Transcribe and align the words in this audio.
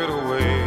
it 0.00 0.10
away. 0.10 0.60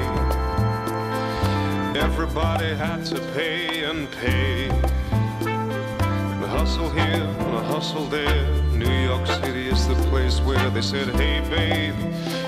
Everybody 2.00 2.76
had 2.76 3.06
to 3.06 3.20
pay 3.34 3.84
and 3.84 4.10
pay. 4.12 4.70
And 4.70 6.46
hustle 6.46 6.90
here 6.92 7.24
a 7.56 7.64
hustle 7.64 8.06
there. 8.06 8.52
New 8.72 8.98
York 9.10 9.26
City 9.28 9.68
is 9.68 9.88
the 9.88 9.96
place 10.10 10.40
where 10.42 10.70
they 10.70 10.82
said, 10.82 11.08
hey 11.16 11.42
babe, 11.50 11.96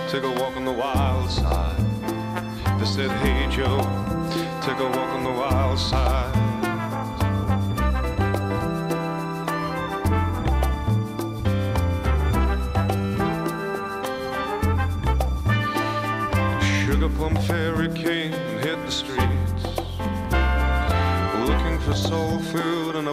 take 0.10 0.24
a 0.24 0.32
walk 0.40 0.56
on 0.58 0.66
the 0.66 0.72
wild 0.72 1.30
side. 1.30 1.80
They 2.80 2.86
said, 2.86 3.12
hey 3.22 3.48
Joe, 3.50 3.80
take 4.62 4.80
a 4.80 4.90
walk 4.98 5.10
on 5.18 5.24
the 5.24 5.32
wild 5.32 5.80
side. 5.80 6.45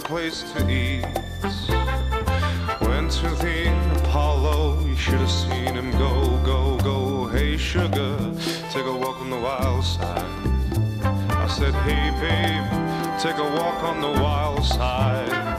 place 0.05 0.43
to 0.53 0.69
eat. 0.69 1.05
Went 2.81 3.11
to 3.13 3.29
the 3.43 3.73
Apollo, 4.01 4.85
you 4.85 4.97
should 4.97 5.21
have 5.21 5.31
seen 5.31 5.75
him 5.75 5.91
go, 5.93 6.41
go, 6.45 6.79
go. 6.79 7.27
Hey, 7.27 7.57
sugar, 7.57 8.17
take 8.71 8.87
a 8.87 8.93
walk 8.93 9.21
on 9.21 9.31
the 9.31 9.39
wild 9.39 9.85
side. 9.85 10.25
I 11.31 11.47
said, 11.49 11.75
hey, 11.87 12.11
babe, 12.21 13.21
take 13.21 13.39
a 13.39 13.49
walk 13.57 13.83
on 13.85 14.01
the 14.01 14.21
wild 14.21 14.65
side. 14.65 15.52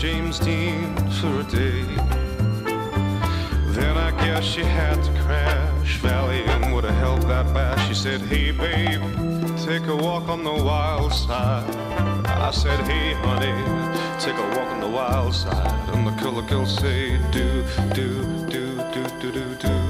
James 0.00 0.38
Dean 0.38 0.96
for 1.20 1.40
a 1.40 1.42
day. 1.42 1.84
Then 3.76 3.98
I 3.98 4.10
guess 4.12 4.42
she 4.42 4.62
had 4.62 4.94
to 4.94 5.12
crash. 5.24 6.00
Valium 6.00 6.74
would 6.74 6.84
have 6.84 6.94
held 6.94 7.22
that 7.24 7.52
back. 7.52 7.78
She 7.86 7.92
said, 7.92 8.22
Hey, 8.22 8.50
babe, 8.50 9.02
take 9.58 9.86
a 9.88 9.94
walk 9.94 10.26
on 10.30 10.42
the 10.42 10.54
wild 10.54 11.12
side. 11.12 11.68
I 12.24 12.50
said, 12.50 12.80
Hey, 12.86 13.12
honey, 13.12 13.52
take 14.18 14.38
a 14.38 14.48
walk 14.56 14.68
on 14.68 14.80
the 14.80 14.88
wild 14.88 15.34
side. 15.34 15.94
And 15.94 16.06
the 16.06 16.12
color 16.12 16.40
girls 16.48 16.78
say, 16.78 17.18
Do, 17.30 17.62
do, 17.92 18.24
do, 18.48 18.76
do, 18.94 19.04
do, 19.20 19.32
do, 19.32 19.54
do. 19.56 19.89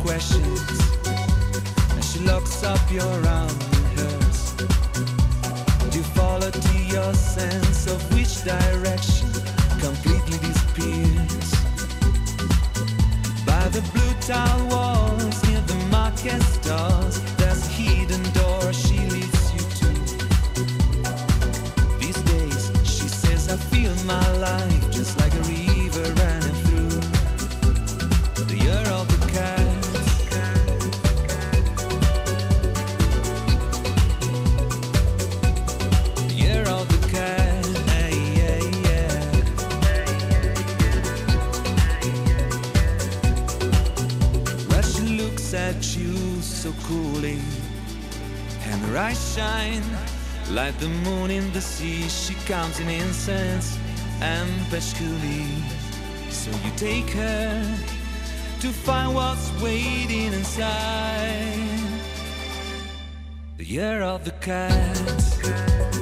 questions 0.00 0.60
as 1.98 2.12
she 2.12 2.20
locks 2.20 2.62
up 2.64 2.80
your 2.90 3.26
arm 3.26 3.58
in 3.76 3.84
hers. 3.98 4.54
You 5.94 6.02
follow 6.14 6.50
to 6.50 6.78
your 6.78 7.14
sense 7.14 7.86
of 7.86 8.00
which 8.14 8.44
direction 8.44 9.30
completely 9.80 10.38
disappears. 10.38 11.50
By 13.46 13.64
the 13.68 13.82
blue 13.92 14.14
tile 14.20 14.68
walls 14.68 15.42
near 15.48 15.60
the 15.62 15.78
market 15.90 16.42
stalls, 16.42 17.20
there's 17.36 17.66
a 17.66 17.70
hidden 17.70 18.22
door. 18.32 18.47
cooling 46.88 47.42
and 48.64 48.80
her 48.86 48.96
eyes 48.96 49.20
shine 49.34 49.84
like 50.50 50.74
the 50.78 50.88
moon 50.88 51.30
in 51.30 51.52
the 51.52 51.60
sea. 51.60 52.08
She 52.08 52.34
counts 52.46 52.80
in 52.80 52.88
incense 52.88 53.78
and 54.22 54.50
patchouli. 54.70 55.46
So 56.30 56.50
you 56.64 56.72
take 56.76 57.10
her 57.10 57.78
to 58.60 58.68
find 58.68 59.14
what's 59.14 59.50
waiting 59.62 60.32
inside. 60.32 61.68
The 63.58 63.64
year 63.64 64.00
of 64.00 64.24
the 64.24 64.32
cat. 64.40 65.97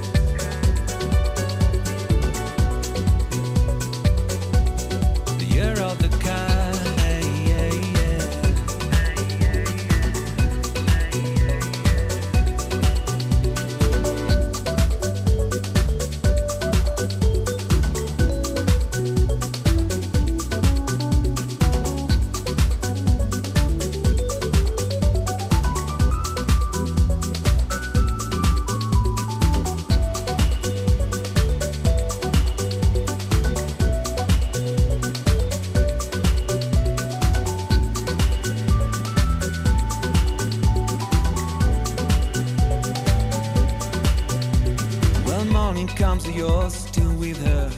morning 45.76 45.94
comes, 45.94 46.26
you're 46.30 46.70
still 46.70 47.12
with 47.16 47.36
her. 47.44 47.70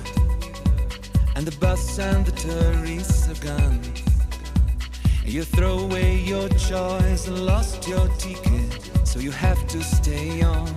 And 1.34 1.44
the 1.44 1.56
bus 1.58 1.98
and 1.98 2.24
the 2.24 2.30
tourists 2.30 3.28
are 3.28 3.44
gone. 3.44 3.80
You 5.24 5.42
throw 5.42 5.80
away 5.80 6.20
your 6.20 6.48
choice 6.50 7.26
and 7.26 7.44
lost 7.44 7.88
your 7.88 8.06
ticket, 8.16 8.88
so 9.02 9.18
you 9.18 9.32
have 9.32 9.60
to 9.66 9.82
stay 9.82 10.42
on. 10.42 10.72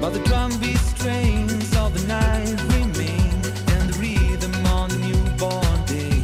But 0.00 0.10
the 0.10 0.22
drumbeat 0.24 0.78
strains 0.78 1.76
of 1.76 1.90
the 1.96 2.04
night 2.08 2.58
remain, 2.74 3.34
and 3.74 3.84
the 3.90 3.96
rhythm 4.02 4.66
on 4.78 4.88
newborn 5.06 5.80
day. 5.86 6.18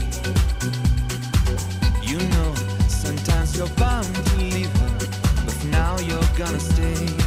You 2.02 2.18
know, 2.34 2.52
sometimes 2.88 3.56
you're 3.56 3.74
bound 3.76 4.12
to 4.12 4.36
leave 4.38 4.72
her, 4.80 4.98
but 5.46 5.64
now 5.66 6.00
you're 6.00 6.30
gonna 6.36 6.58
stay. 6.58 7.25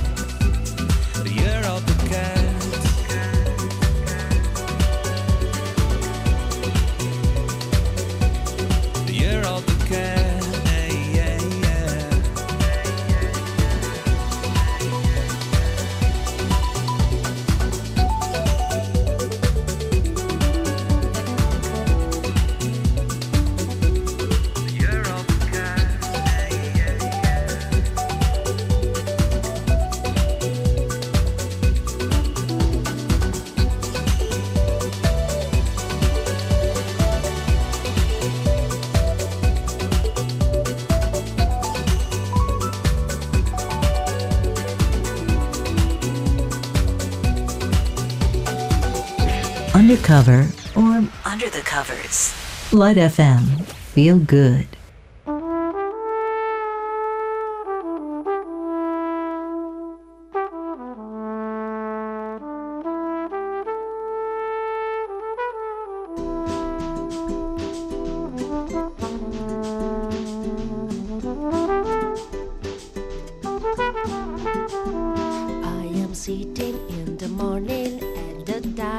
cover 50.09 50.47
or 50.75 51.03
under 51.23 51.47
the 51.51 51.61
covers. 51.63 52.33
Light 52.73 52.97
FM. 52.97 53.63
Feel 53.93 54.17
good. 54.17 54.78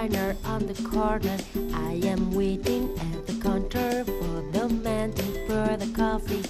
diner 0.00 0.34
on 0.46 0.66
the 0.66 0.82
corner. 0.88 1.36
I 1.74 2.00
am 2.04 2.32
waiting 2.32 2.88
at 2.98 3.26
the 3.26 3.34
counter 3.34 4.04
for 4.04 4.42
the 4.50 4.66
man 4.68 5.12
to 5.12 5.22
pour 5.46 5.76
the 5.76 5.92
coffee. 5.94 6.42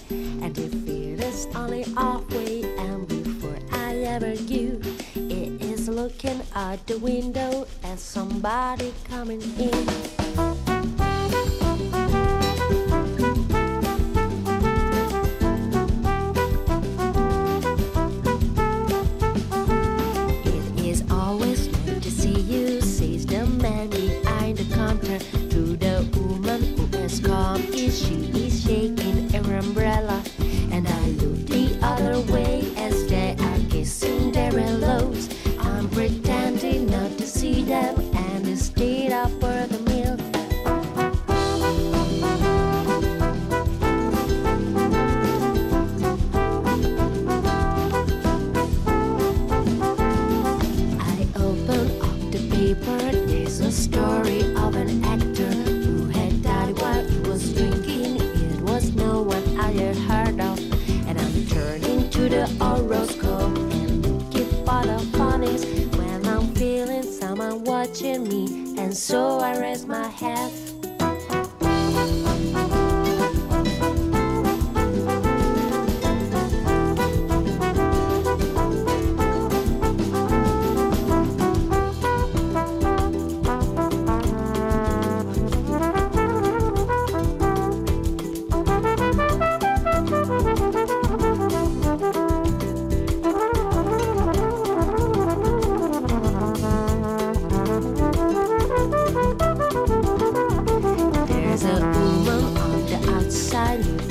And 0.44 0.56
if 0.56 0.72
it 0.86 1.20
is 1.20 1.48
only 1.56 1.82
halfway, 1.82 2.62
and 2.78 3.08
before 3.08 3.58
I 3.72 3.96
ever 4.14 4.36
give, 4.36 4.86
it 5.16 5.62
is 5.62 5.88
looking 5.88 6.40
out 6.54 6.86
the 6.86 6.98
window 6.98 7.66
at 7.82 7.98
somebody 7.98 8.94
coming 9.08 9.42
in. 9.58 10.19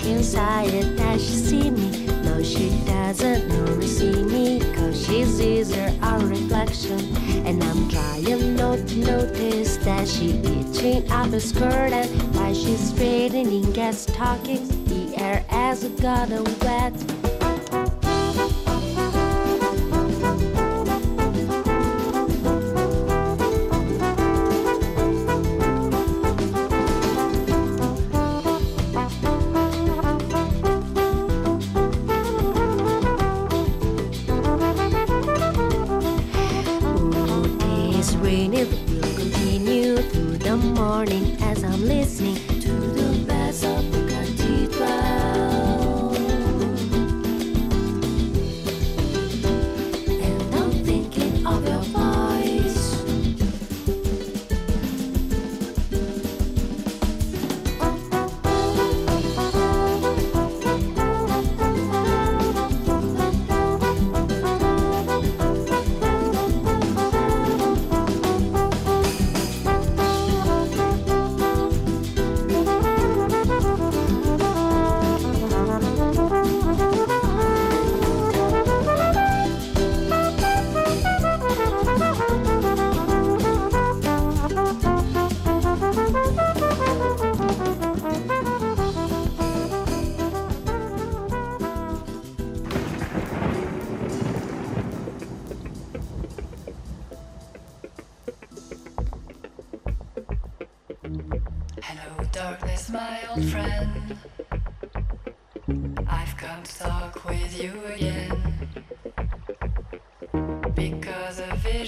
inside 0.09 0.71
that 0.97 1.19
she 1.19 1.35
see 1.49 1.69
me. 1.71 2.05
No, 2.23 2.41
she 2.43 2.69
doesn't 2.85 3.49
really 3.49 3.87
see 3.87 4.23
me, 4.23 4.59
cause 4.75 5.05
she 5.05 5.25
sees 5.25 5.73
her 5.73 5.93
own 6.03 6.29
reflection. 6.29 6.99
And 7.45 7.63
I'm 7.63 7.89
trying 7.89 8.55
not 8.55 8.87
to 8.87 8.97
notice 8.97 9.77
that 9.77 10.07
she 10.07 10.31
itching 10.39 11.11
up 11.11 11.31
her 11.31 11.39
skirt 11.39 11.91
and 11.93 12.09
while 12.35 12.53
she's 12.53 12.89
straightening 12.91 13.77
and 13.77 14.05
talking, 14.07 14.67
the 14.85 15.15
air 15.17 15.45
has 15.49 15.83
gotten 16.01 16.43
wet. 16.61 17.38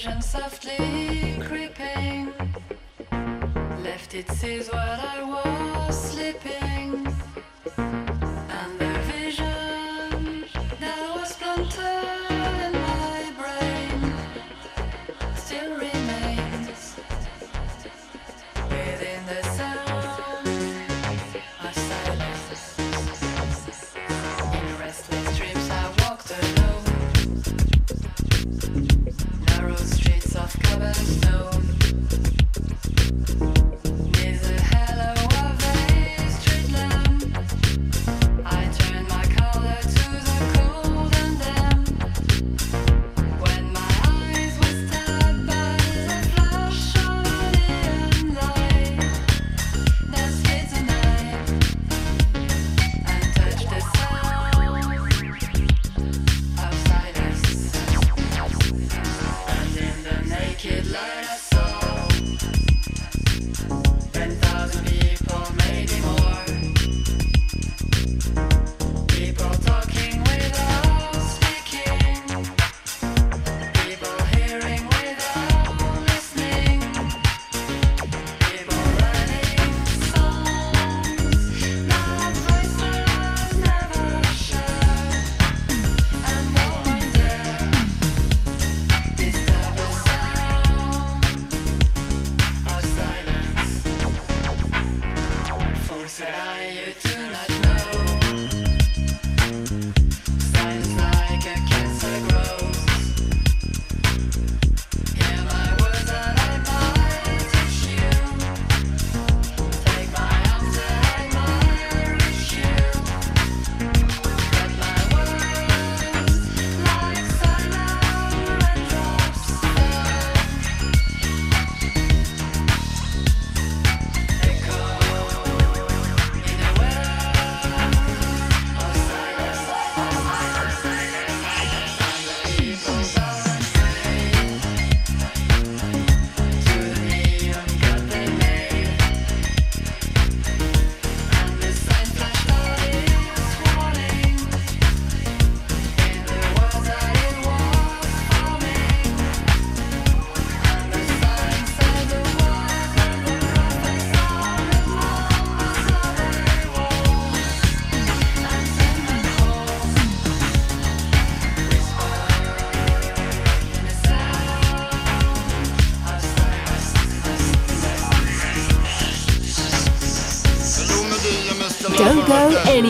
vision 0.01 0.21
softly 0.21 1.37
creeping. 1.45 2.33
Left 3.83 4.15
it 4.15 4.27
sees 4.31 4.67
what 4.67 4.99
I 4.99 5.21
was 5.21 5.61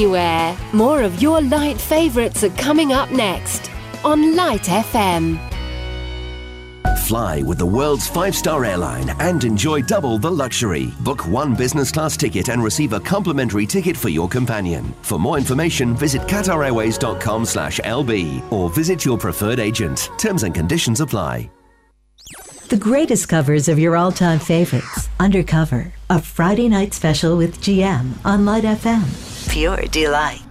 anywhere. 0.01 0.57
More 0.73 1.03
of 1.03 1.21
your 1.21 1.41
light 1.41 1.79
favourites 1.79 2.43
are 2.43 2.49
coming 2.51 2.91
up 2.91 3.11
next 3.11 3.69
on 4.03 4.35
Light 4.35 4.63
FM. 4.63 5.39
Fly 7.05 7.41
with 7.43 7.57
the 7.57 7.65
world's 7.65 8.07
five 8.07 8.35
star 8.35 8.65
airline 8.65 9.09
and 9.19 9.43
enjoy 9.43 9.81
double 9.81 10.17
the 10.17 10.31
luxury. 10.31 10.87
Book 11.01 11.27
one 11.27 11.55
business 11.55 11.91
class 11.91 12.17
ticket 12.17 12.49
and 12.49 12.63
receive 12.63 12.93
a 12.93 12.99
complimentary 12.99 13.67
ticket 13.67 13.95
for 13.97 14.09
your 14.09 14.27
companion. 14.27 14.93
For 15.03 15.19
more 15.19 15.37
information, 15.37 15.95
visit 15.95 16.21
qatarairways.com/slash 16.23 17.79
LB 17.81 18.51
or 18.51 18.69
visit 18.69 19.05
your 19.05 19.17
preferred 19.17 19.59
agent. 19.59 20.09
Terms 20.17 20.43
and 20.43 20.55
conditions 20.55 21.01
apply. 21.01 21.49
The 22.69 22.77
greatest 22.77 23.27
covers 23.27 23.67
of 23.67 23.77
your 23.77 23.97
all 23.97 24.13
time 24.13 24.39
favorites, 24.39 25.09
Undercover, 25.19 25.93
a 26.09 26.21
Friday 26.21 26.69
night 26.69 26.93
special 26.93 27.35
with 27.37 27.59
GM 27.61 28.13
on 28.23 28.45
Light 28.45 28.63
FM 28.63 29.30
pure 29.51 29.85
delight. 29.91 30.50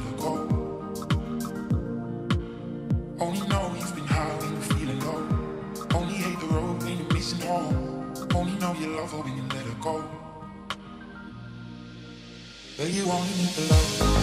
Know 9.11 9.25
you 9.25 9.33
love 9.33 9.53
let 9.53 9.65
her 9.65 9.75
go. 9.81 10.03
But 12.77 12.89
you 12.89 13.03
only 13.03 13.29
need 13.37 13.49
the 13.49 13.73
light. 13.73 14.20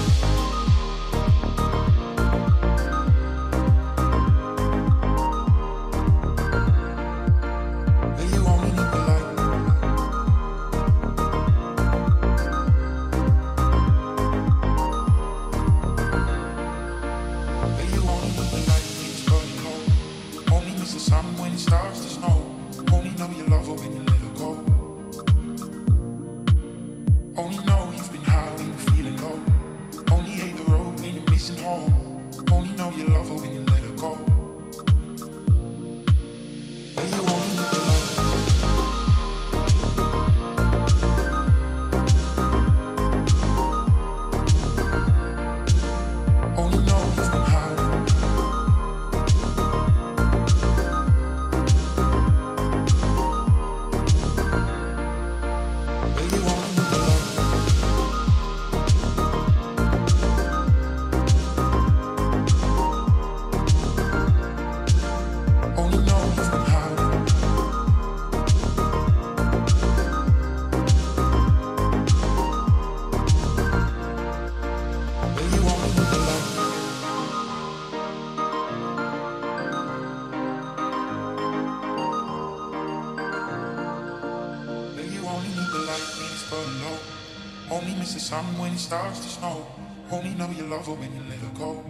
It's 86.51 86.83
low. 86.83 87.77
Only 87.77 87.95
miss 87.97 88.15
the 88.15 88.21
sun 88.21 88.45
when 88.59 88.73
it 88.73 88.79
starts 88.79 89.21
to 89.21 89.29
snow. 89.29 89.67
Only 90.11 90.31
know 90.31 90.49
you 90.51 90.65
love 90.65 90.87
her 90.87 90.95
when 90.95 91.13
you 91.15 91.23
let 91.29 91.39
her 91.39 91.59
go. 91.59 91.85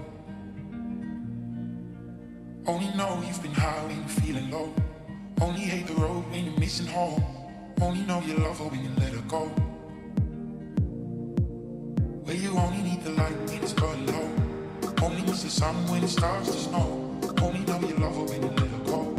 Only 2.66 2.88
know 2.96 3.22
you've 3.24 3.42
been 3.42 3.52
high 3.52 3.86
when 3.86 3.96
you're 3.96 4.08
feeling 4.08 4.50
low. 4.50 4.74
Only 5.40 5.60
hate 5.60 5.86
the 5.86 5.94
road 5.94 6.24
when 6.30 6.44
you're 6.46 6.58
missing 6.58 6.86
home. 6.86 7.22
Only 7.80 8.02
know 8.02 8.20
you 8.22 8.34
love 8.34 8.58
her 8.58 8.64
when 8.64 8.82
you 8.82 8.90
let 8.98 9.12
her 9.12 9.22
go. 9.28 9.50
But 12.26 12.36
you 12.36 12.50
only 12.58 12.82
need 12.82 13.04
the 13.04 13.10
light 13.10 13.36
when 13.46 13.62
it's 13.62 13.72
burning 13.72 14.06
low. 14.06 14.28
Only 15.02 15.22
miss 15.22 15.44
the 15.44 15.50
sun 15.50 15.74
when 15.88 16.02
it 16.02 16.08
starts 16.08 16.50
to 16.50 16.58
snow. 16.58 17.20
Only 17.40 17.60
know 17.60 17.78
you 17.80 17.94
love 17.96 18.16
her 18.16 18.24
when 18.24 18.42
you 18.42 18.48
let 18.48 18.68
her 18.68 18.84
go. 18.84 19.14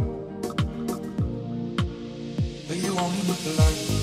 But 2.67 2.77
you 2.77 2.97
only 2.97 3.21
need 3.23 3.41
the 3.47 3.53
light. 3.57 3.98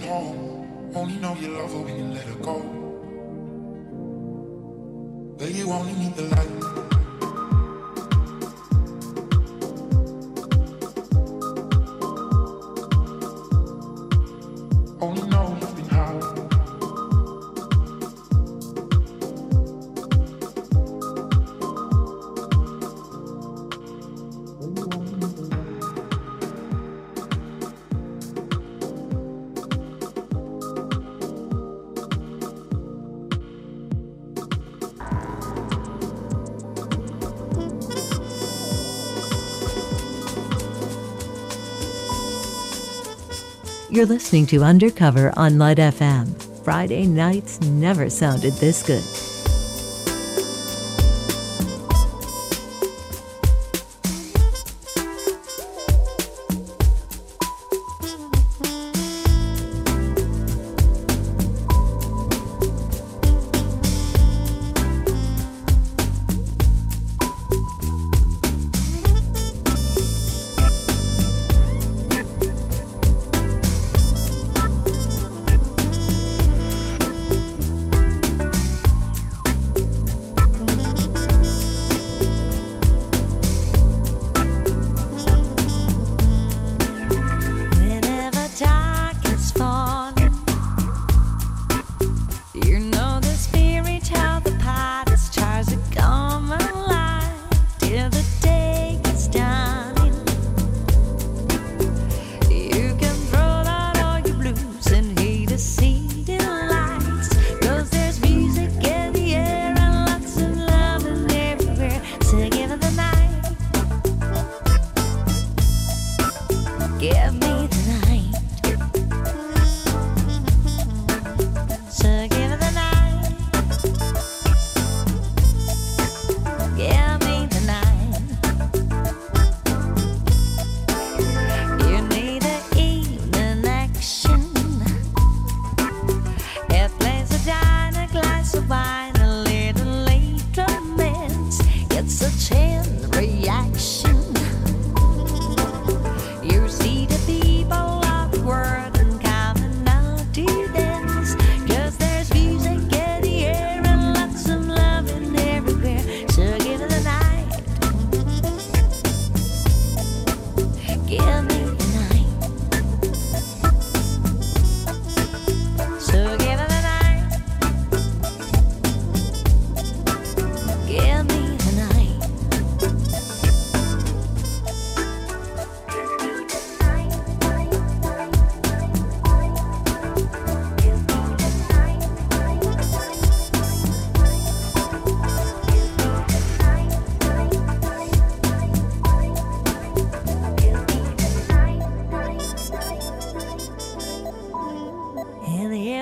Home. 0.00 0.92
Only 0.94 1.16
know 1.16 1.34
you 1.36 1.48
love 1.48 1.72
her 1.72 1.80
when 1.80 1.96
you 1.96 2.04
let 2.14 2.24
her 2.24 2.34
go. 2.36 2.60
But 5.38 5.54
you 5.54 5.70
only 5.70 5.94
need 5.94 6.14
the 6.14 6.22
light. 6.22 6.51
You're 43.92 44.06
listening 44.06 44.46
to 44.46 44.64
Undercover 44.64 45.34
on 45.36 45.58
Light 45.58 45.76
FM. 45.76 46.64
Friday 46.64 47.04
nights 47.06 47.60
never 47.60 48.08
sounded 48.08 48.54
this 48.54 48.82
good. 48.82 49.04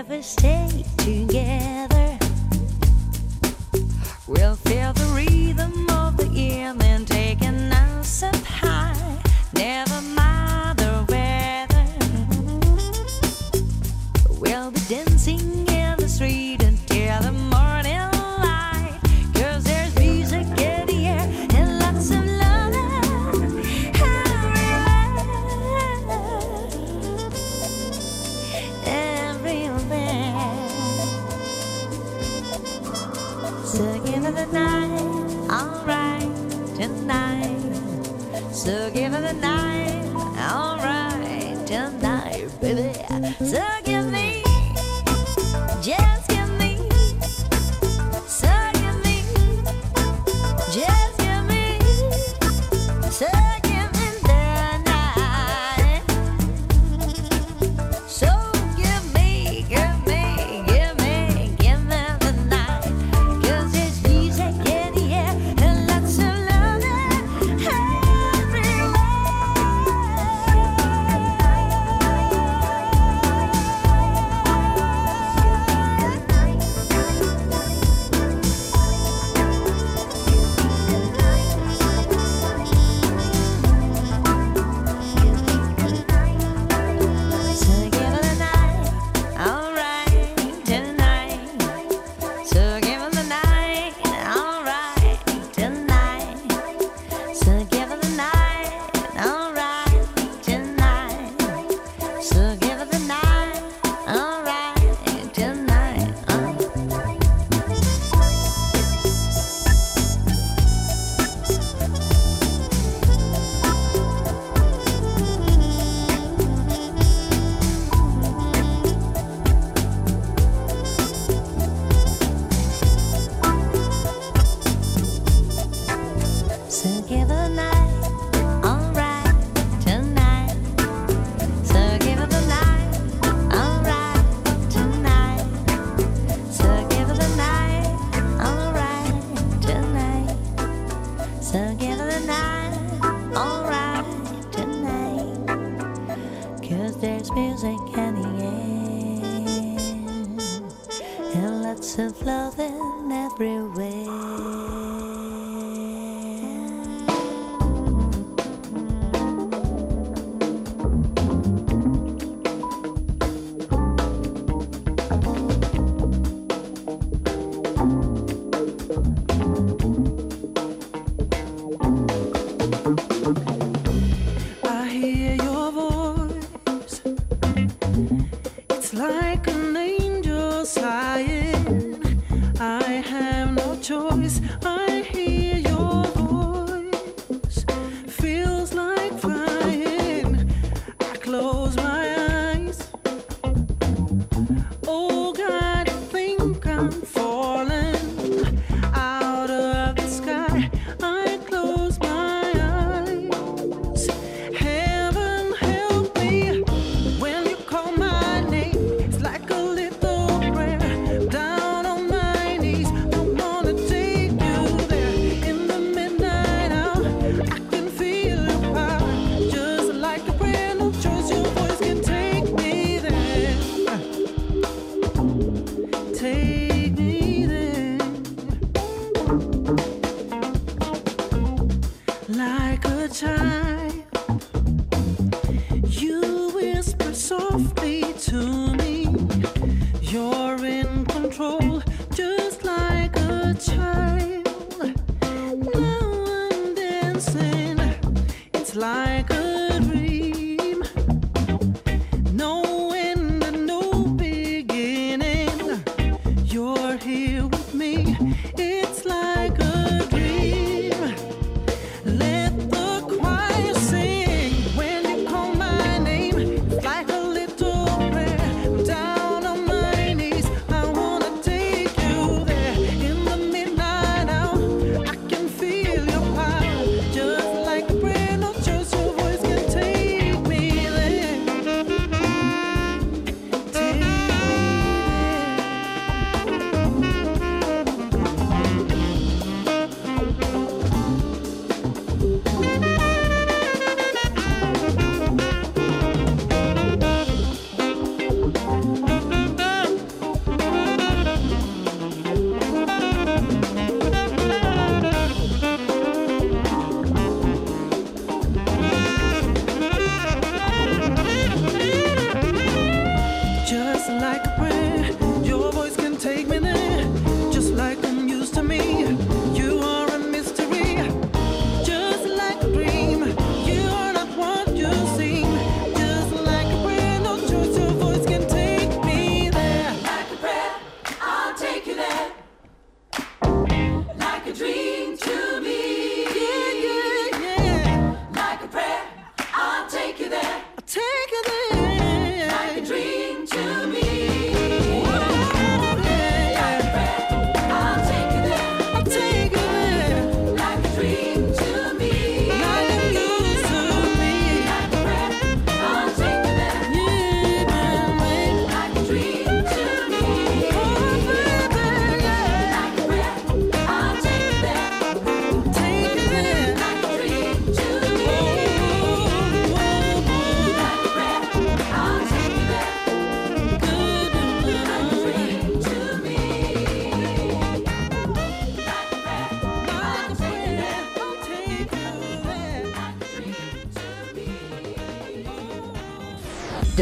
never 0.02 0.22
stay 0.22 0.82
together. 0.96 1.89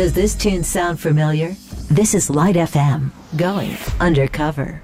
Does 0.09 0.15
this 0.15 0.35
tune 0.35 0.65
sound 0.65 0.99
familiar? 0.99 1.55
This 1.91 2.15
is 2.15 2.31
Light 2.31 2.57
FM, 2.57 3.11
going 3.37 3.77
undercover. 4.01 4.83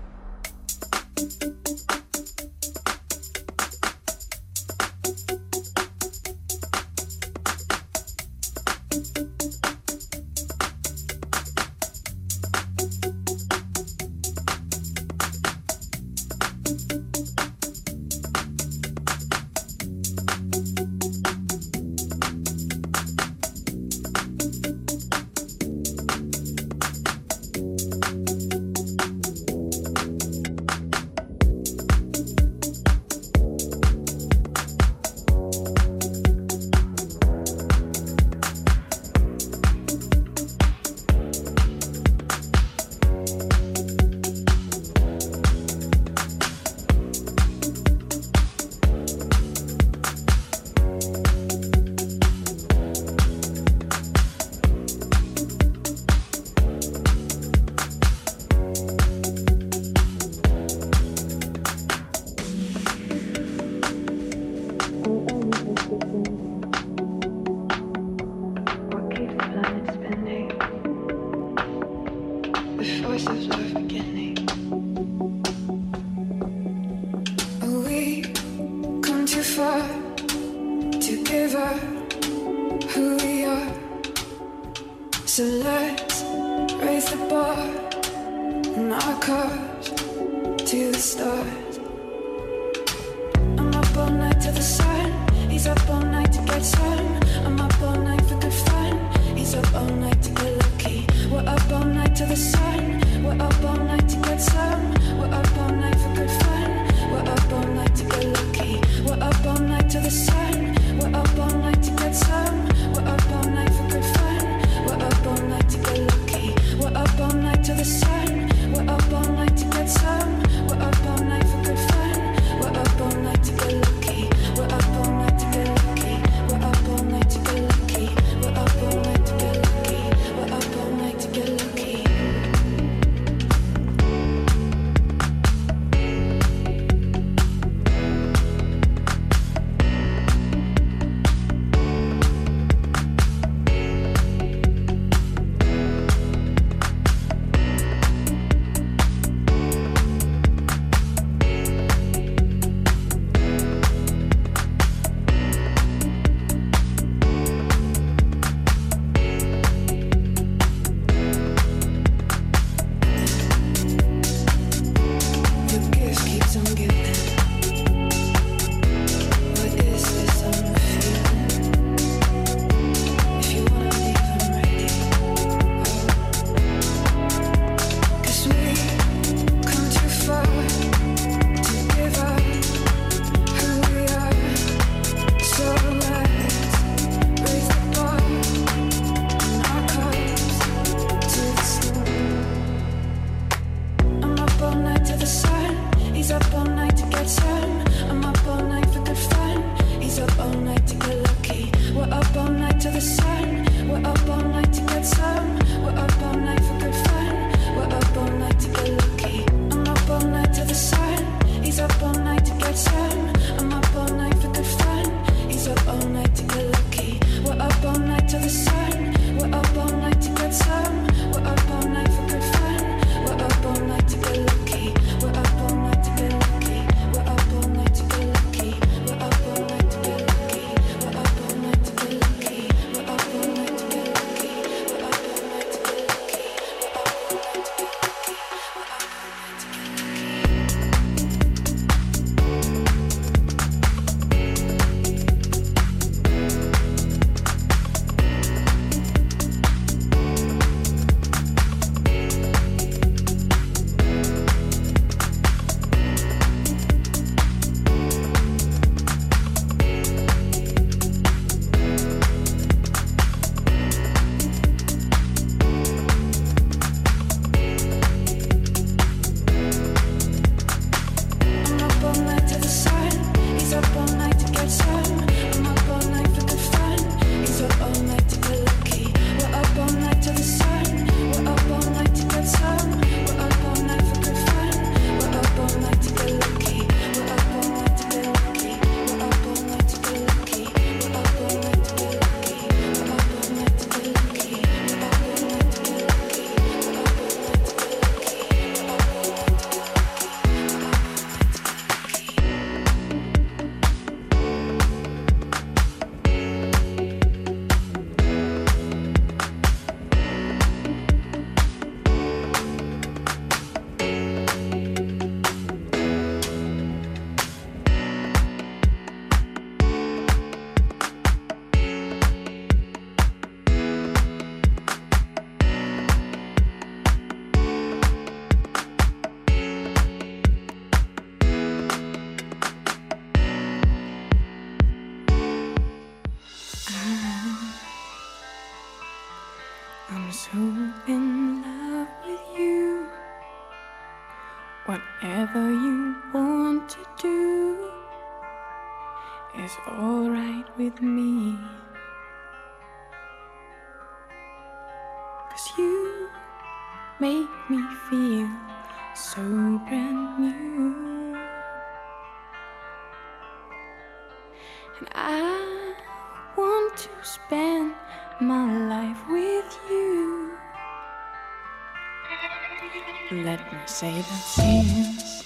Let 373.42 373.60
me 373.72 373.78
say 373.86 374.12
that 374.12 374.24
since 374.24 375.44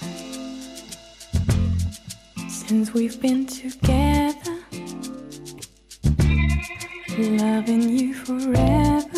since 2.47 2.93
we've 2.93 3.19
been 3.19 3.47
together, 3.47 4.57
loving 7.17 7.89
you 7.89 8.13
forever. 8.13 9.08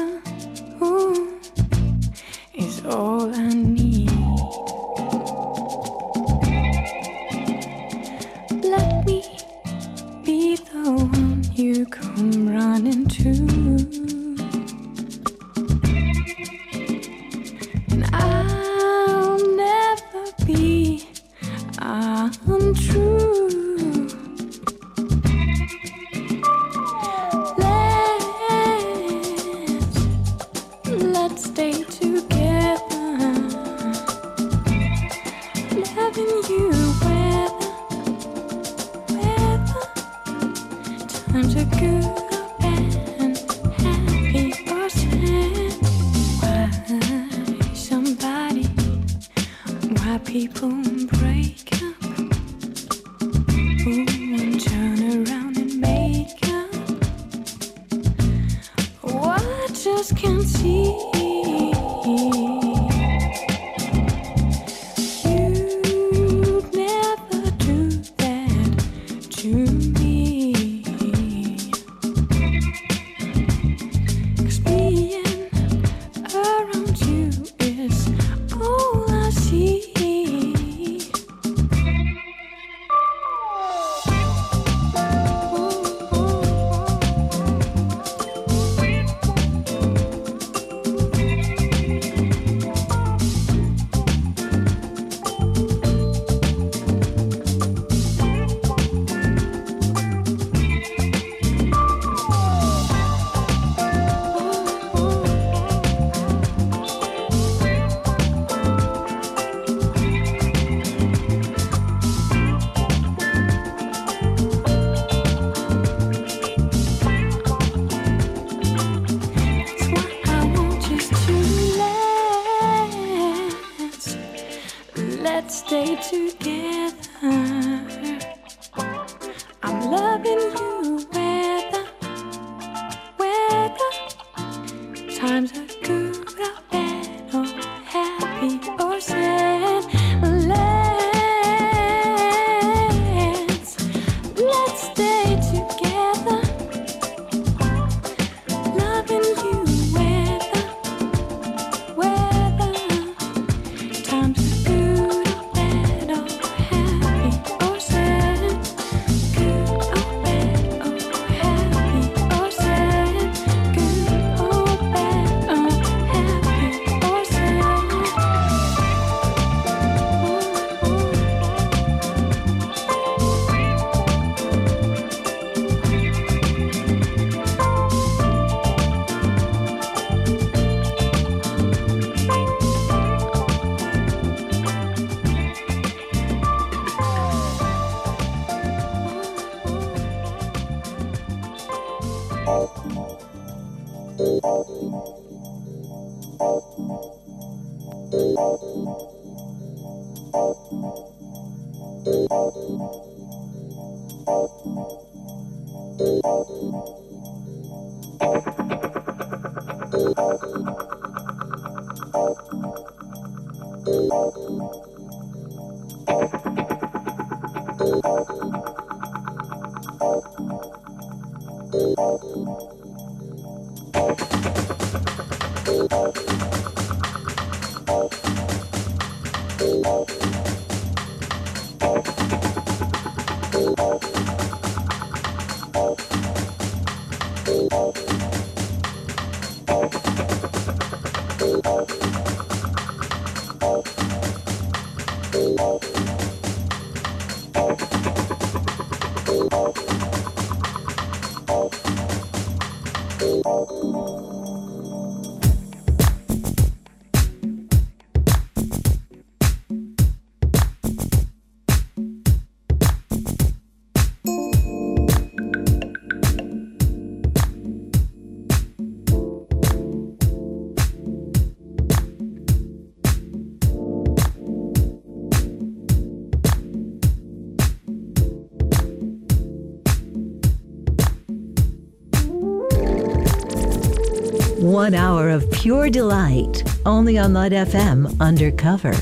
one 284.81 284.95
hour 284.95 285.29
of 285.29 285.47
pure 285.51 285.91
delight 285.91 286.63
only 286.87 287.15
on 287.15 287.33
Light 287.33 287.51
FM 287.51 288.19
Undercover. 288.19 288.95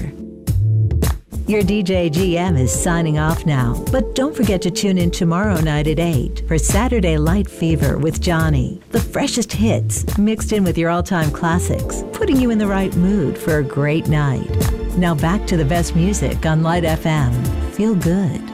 Your 1.50 1.62
DJ 1.62 2.12
GM 2.12 2.60
is 2.60 2.70
signing 2.70 3.18
off 3.18 3.46
now, 3.46 3.82
but 3.90 4.14
don't 4.14 4.36
forget 4.36 4.62
to 4.64 4.72
tune 4.72 4.98
in 4.98 5.10
tomorrow 5.10 5.58
night 5.62 5.88
at 5.88 5.98
8 5.98 6.44
for 6.50 6.58
Saturday 6.58 7.18
Light 7.18 7.50
Fever 7.50 7.98
with 7.98 8.20
Johnny. 8.20 8.82
The 8.90 9.00
freshest 9.00 9.54
hits 9.54 10.18
mixed 10.18 10.52
in 10.52 10.66
with 10.66 10.78
your 10.78 10.90
all 10.90 11.02
time 11.02 11.32
classics, 11.32 12.04
putting 12.12 12.42
you 12.42 12.50
in 12.50 12.58
the 12.58 12.68
right 12.68 12.94
mood 12.98 13.38
for 13.38 13.60
a 13.60 13.64
great 13.64 14.10
night. 14.10 14.52
Now 14.98 15.16
back 15.16 15.48
to 15.48 15.56
the 15.56 15.64
best 15.64 15.96
music 15.96 16.46
on 16.46 16.62
Light 16.62 16.84
FM. 16.84 17.32
Feel 17.72 17.96
good. 17.96 18.49